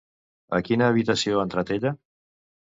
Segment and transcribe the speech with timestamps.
[0.59, 1.93] A quina habitació ha entrat ella?